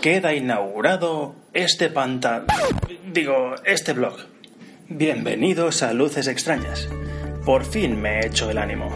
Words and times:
Queda 0.00 0.34
inaugurado 0.34 1.34
este 1.52 1.88
pantalla. 1.88 2.46
Digo, 3.12 3.54
este 3.64 3.92
blog. 3.92 4.16
Bienvenidos 4.88 5.82
a 5.82 5.92
Luces 5.92 6.28
Extrañas. 6.28 6.88
Por 7.44 7.64
fin 7.64 8.00
me 8.00 8.20
he 8.20 8.26
hecho 8.26 8.50
el 8.50 8.58
ánimo. 8.58 8.90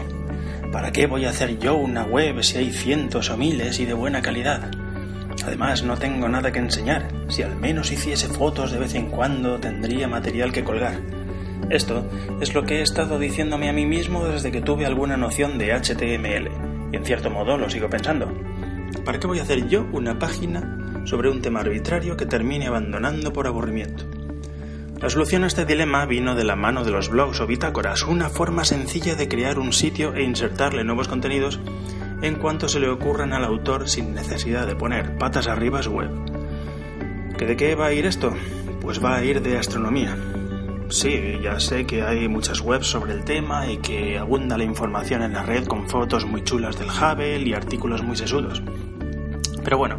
¿Para 0.71 0.91
qué 0.91 1.07
voy 1.07 1.25
a 1.25 1.31
hacer 1.31 1.57
yo 1.59 1.75
una 1.75 2.03
web 2.03 2.43
si 2.43 2.59
hay 2.59 2.71
cientos 2.71 3.29
o 3.29 3.37
miles 3.37 3.79
y 3.79 3.85
de 3.85 3.93
buena 3.93 4.21
calidad? 4.21 4.71
Además, 5.43 5.83
no 5.83 5.97
tengo 5.97 6.29
nada 6.29 6.51
que 6.51 6.59
enseñar. 6.59 7.07
Si 7.27 7.41
al 7.41 7.55
menos 7.55 7.91
hiciese 7.91 8.27
fotos 8.27 8.71
de 8.71 8.79
vez 8.79 8.93
en 8.93 9.09
cuando, 9.09 9.59
tendría 9.59 10.07
material 10.07 10.51
que 10.51 10.63
colgar. 10.63 11.01
Esto 11.69 12.09
es 12.41 12.53
lo 12.53 12.63
que 12.63 12.79
he 12.79 12.81
estado 12.81 13.19
diciéndome 13.19 13.69
a 13.69 13.73
mí 13.73 13.85
mismo 13.85 14.25
desde 14.25 14.51
que 14.51 14.61
tuve 14.61 14.85
alguna 14.85 15.17
noción 15.17 15.57
de 15.57 15.73
HTML, 15.73 16.68
y 16.91 16.95
en 16.95 17.05
cierto 17.05 17.29
modo 17.29 17.57
lo 17.57 17.69
sigo 17.69 17.89
pensando. 17.89 18.31
¿Para 19.05 19.19
qué 19.19 19.27
voy 19.27 19.39
a 19.39 19.43
hacer 19.43 19.67
yo 19.67 19.87
una 19.91 20.19
página 20.19 21.03
sobre 21.05 21.29
un 21.29 21.41
tema 21.41 21.61
arbitrario 21.61 22.17
que 22.17 22.25
termine 22.25 22.67
abandonando 22.67 23.33
por 23.33 23.47
aburrimiento? 23.47 24.05
La 25.01 25.09
solución 25.09 25.45
a 25.45 25.47
este 25.47 25.65
dilema 25.65 26.05
vino 26.05 26.35
de 26.35 26.43
la 26.43 26.57
mano 26.57 26.83
de 26.83 26.91
los 26.91 27.09
blogs 27.09 27.39
o 27.39 27.47
bitácoras, 27.47 28.03
una 28.03 28.29
forma 28.29 28.65
sencilla 28.65 29.15
de 29.15 29.29
crear 29.29 29.57
un 29.57 29.71
sitio 29.71 30.13
e 30.13 30.23
insertarle 30.23 30.83
nuevos 30.83 31.07
contenidos 31.07 31.59
en 32.21 32.35
cuanto 32.35 32.67
se 32.67 32.81
le 32.81 32.89
ocurran 32.89 33.31
al 33.31 33.45
autor 33.45 33.87
sin 33.87 34.13
necesidad 34.13 34.67
de 34.67 34.75
poner 34.75 35.17
patas 35.17 35.47
arriba 35.47 35.81
su 35.81 35.91
web. 35.91 36.11
¿Que 37.37 37.45
¿De 37.45 37.55
qué 37.55 37.75
va 37.75 37.87
a 37.87 37.93
ir 37.93 38.05
esto? 38.05 38.33
Pues 38.81 39.01
va 39.01 39.15
a 39.15 39.23
ir 39.23 39.41
de 39.41 39.57
astronomía. 39.57 40.17
Sí, 40.89 41.37
ya 41.43 41.59
sé 41.59 41.85
que 41.85 42.01
hay 42.01 42.27
muchas 42.27 42.61
webs 42.61 42.87
sobre 42.87 43.13
el 43.13 43.23
tema 43.23 43.67
y 43.67 43.77
que 43.77 44.17
abunda 44.17 44.57
la 44.57 44.63
información 44.63 45.21
en 45.21 45.33
la 45.33 45.43
red 45.43 45.67
con 45.67 45.87
fotos 45.87 46.25
muy 46.25 46.43
chulas 46.43 46.79
del 46.79 46.89
Hubble 46.89 47.47
y 47.47 47.53
artículos 47.53 48.01
muy 48.01 48.17
sesudos. 48.17 48.63
Pero 49.63 49.77
bueno, 49.77 49.97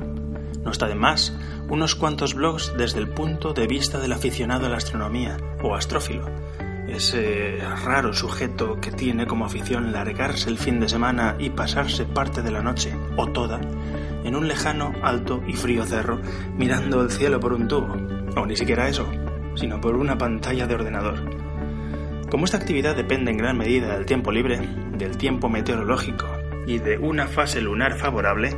no 0.64 0.72
está 0.72 0.88
de 0.88 0.96
más. 0.96 1.32
Unos 1.68 1.94
cuantos 1.94 2.34
blogs 2.34 2.74
desde 2.76 2.98
el 2.98 3.08
punto 3.08 3.52
de 3.52 3.68
vista 3.68 4.00
del 4.00 4.12
aficionado 4.12 4.66
a 4.66 4.68
la 4.68 4.78
astronomía 4.78 5.36
o 5.62 5.76
astrófilo, 5.76 6.26
ese 6.88 7.58
raro 7.84 8.12
sujeto 8.12 8.80
que 8.80 8.90
tiene 8.90 9.28
como 9.28 9.44
afición 9.44 9.92
largarse 9.92 10.50
el 10.50 10.58
fin 10.58 10.80
de 10.80 10.88
semana 10.88 11.36
y 11.38 11.50
pasarse 11.50 12.04
parte 12.04 12.42
de 12.42 12.50
la 12.50 12.62
noche, 12.62 12.92
o 13.16 13.28
toda, 13.28 13.60
en 14.24 14.34
un 14.34 14.48
lejano, 14.48 14.92
alto 15.04 15.40
y 15.46 15.52
frío 15.52 15.86
cerro, 15.86 16.20
mirando 16.56 17.00
el 17.00 17.12
cielo 17.12 17.38
por 17.38 17.52
un 17.52 17.68
tubo, 17.68 17.94
o 18.36 18.44
ni 18.44 18.56
siquiera 18.56 18.88
eso, 18.88 19.08
sino 19.54 19.80
por 19.80 19.96
una 19.96 20.16
pantalla 20.18 20.66
de 20.66 20.74
ordenador. 20.74 21.18
Como 22.30 22.44
esta 22.44 22.58
actividad 22.58 22.94
depende 22.94 23.30
en 23.30 23.38
gran 23.38 23.58
medida 23.58 23.94
del 23.94 24.06
tiempo 24.06 24.30
libre, 24.30 24.60
del 24.96 25.16
tiempo 25.16 25.48
meteorológico 25.48 26.26
y 26.66 26.78
de 26.78 26.98
una 26.98 27.26
fase 27.26 27.60
lunar 27.60 27.96
favorable, 27.96 28.56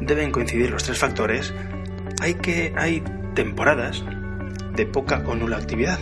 deben 0.00 0.30
coincidir 0.30 0.70
los 0.70 0.84
tres 0.84 0.98
factores, 0.98 1.52
hay 2.20 2.34
que 2.34 2.72
hay 2.76 3.02
temporadas 3.34 4.04
de 4.74 4.86
poca 4.86 5.22
o 5.26 5.34
nula 5.34 5.56
actividad. 5.56 5.98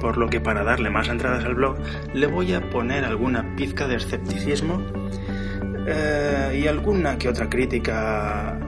Por 0.00 0.16
lo 0.16 0.30
que 0.30 0.40
para 0.40 0.64
darle 0.64 0.88
más 0.88 1.08
entradas 1.08 1.44
al 1.44 1.54
blog 1.54 1.76
le 2.14 2.26
voy 2.26 2.54
a 2.54 2.70
poner 2.70 3.04
alguna 3.04 3.54
pizca 3.54 3.86
de 3.86 3.96
escepticismo 3.96 4.82
eh, 5.86 6.60
y 6.62 6.66
alguna 6.66 7.18
que 7.18 7.28
otra 7.28 7.50
crítica 7.50 8.58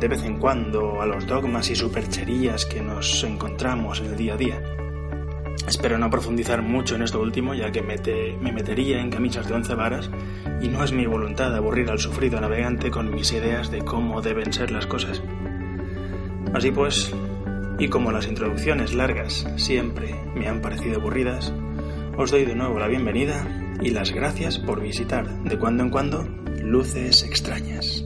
de 0.00 0.08
vez 0.08 0.22
en 0.24 0.38
cuando 0.38 1.00
a 1.00 1.06
los 1.06 1.26
dogmas 1.26 1.70
y 1.70 1.76
supercherías 1.76 2.66
que 2.66 2.80
nos 2.80 3.22
encontramos 3.24 4.00
en 4.00 4.06
el 4.06 4.16
día 4.16 4.34
a 4.34 4.36
día. 4.36 4.62
Espero 5.66 5.96
no 5.96 6.10
profundizar 6.10 6.62
mucho 6.62 6.94
en 6.94 7.02
esto 7.02 7.20
último, 7.20 7.54
ya 7.54 7.72
que 7.72 7.82
me 7.82 8.52
metería 8.52 9.00
en 9.00 9.10
camisas 9.10 9.48
de 9.48 9.54
once 9.54 9.74
varas 9.74 10.10
y 10.60 10.68
no 10.68 10.84
es 10.84 10.92
mi 10.92 11.06
voluntad 11.06 11.54
aburrir 11.54 11.90
al 11.90 11.98
sufrido 11.98 12.40
navegante 12.40 12.90
con 12.90 13.14
mis 13.14 13.32
ideas 13.32 13.70
de 13.70 13.82
cómo 13.82 14.20
deben 14.20 14.52
ser 14.52 14.70
las 14.70 14.86
cosas. 14.86 15.22
Así 16.52 16.70
pues, 16.70 17.14
y 17.78 17.88
como 17.88 18.12
las 18.12 18.26
introducciones 18.26 18.94
largas 18.94 19.46
siempre 19.56 20.14
me 20.34 20.48
han 20.48 20.60
parecido 20.60 21.00
aburridas, 21.00 21.52
os 22.16 22.30
doy 22.30 22.44
de 22.44 22.54
nuevo 22.54 22.78
la 22.78 22.88
bienvenida 22.88 23.46
y 23.80 23.90
las 23.90 24.12
gracias 24.12 24.58
por 24.58 24.80
visitar 24.80 25.28
de 25.44 25.58
cuando 25.58 25.82
en 25.82 25.90
cuando 25.90 26.28
luces 26.62 27.22
extrañas. 27.22 28.04